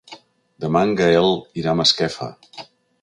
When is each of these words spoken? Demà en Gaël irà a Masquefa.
Demà 0.65 0.81
en 0.87 0.93
Gaël 1.01 1.29
irà 1.65 1.75
a 1.75 1.79
Masquefa. 1.83 2.31